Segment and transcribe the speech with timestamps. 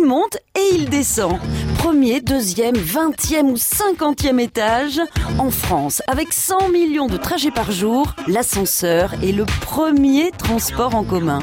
[0.00, 1.38] Il monte et il descend.
[1.78, 5.00] Premier, deuxième, vingtième ou cinquantième étage.
[5.38, 11.02] En France, avec 100 millions de trajets par jour, l'ascenseur est le premier transport en
[11.02, 11.40] commun.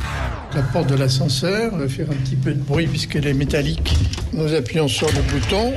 [0.54, 3.96] La porte de l'ascenseur va faire un petit peu de bruit puisqu'elle est métallique.
[4.32, 5.74] Nous appuyons sur le bouton,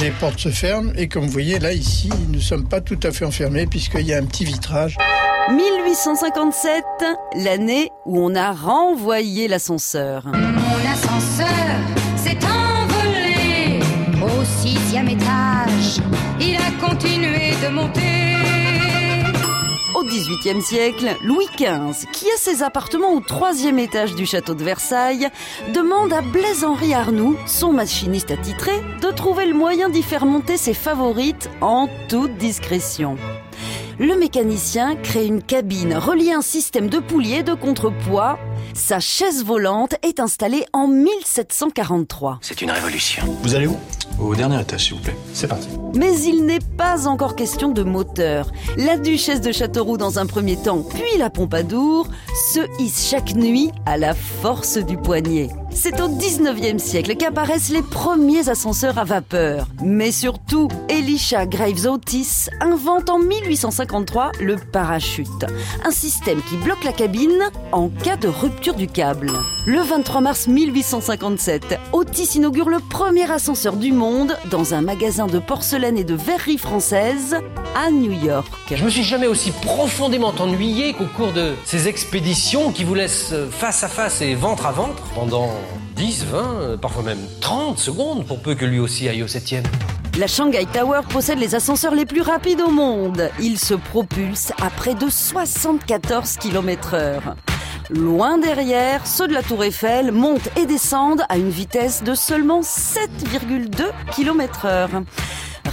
[0.00, 3.00] les portes se ferment et comme vous voyez là ici, nous ne sommes pas tout
[3.02, 4.96] à fait enfermés puisqu'il y a un petit vitrage.
[5.50, 6.84] 1857,
[7.36, 10.24] l'année où on a renvoyé l'ascenseur.
[16.40, 18.26] Il a continué de monter.
[19.94, 24.62] Au XVIIIe siècle, Louis XV, qui a ses appartements au troisième étage du château de
[24.62, 25.28] Versailles,
[25.72, 30.74] demande à Blaise-Henri Arnoux, son machiniste attitré, de trouver le moyen d'y faire monter ses
[30.74, 33.16] favorites en toute discrétion.
[33.98, 38.38] Le mécanicien crée une cabine reliée à un système de poulies et de contrepoids.
[38.74, 42.40] Sa chaise volante est installée en 1743.
[42.42, 43.22] C'est une révolution.
[43.42, 43.76] Vous allez où?
[44.20, 45.16] Au dernier étage, s'il vous plaît.
[45.32, 45.68] C'est parti.
[45.94, 48.52] Mais il n'est pas encore question de moteur.
[48.76, 52.08] La duchesse de Châteauroux dans un premier temps, puis la Pompadour,
[52.52, 55.48] se hisse chaque nuit à la force du poignet.
[55.78, 59.66] C'est au 19e siècle qu'apparaissent les premiers ascenseurs à vapeur.
[59.84, 65.44] Mais surtout, Elisha Graves Otis invente en 1853 le parachute,
[65.84, 69.30] un système qui bloque la cabine en cas de rupture du câble.
[69.66, 75.38] Le 23 mars 1857, Otis inaugure le premier ascenseur du monde dans un magasin de
[75.38, 77.36] porcelaine et de verrerie française
[77.76, 78.50] à New York.
[78.74, 83.34] Je me suis jamais aussi profondément ennuyé qu'au cours de ces expéditions qui vous laissent
[83.50, 85.50] face à face et ventre à ventre pendant
[85.96, 89.64] 10, 20, parfois même 30 secondes pour peu que lui aussi aille au septième.
[90.18, 93.30] La Shanghai Tower possède les ascenseurs les plus rapides au monde.
[93.38, 97.36] Il se propulse à près de 74 km heure.
[97.90, 102.62] Loin derrière, ceux de la Tour Eiffel montent et descendent à une vitesse de seulement
[102.62, 104.90] 7,2 km heure.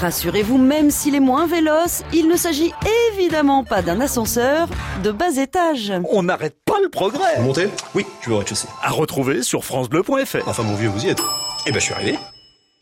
[0.04, 2.74] Rassurez-vous, même s'il est moins véloce, il ne s'agit
[3.14, 4.68] évidemment pas d'un ascenseur
[5.02, 5.94] de bas étage.
[6.12, 7.40] On n'arrête pas le progrès.
[7.40, 7.70] Montez?
[7.96, 8.68] Oui, je vais au rez-de-chaussée.
[8.82, 10.46] À retrouver sur francebleu.fr.
[10.46, 11.22] Enfin, mon vieux, vous y êtes.
[11.66, 12.18] Eh ben, je suis arrivé.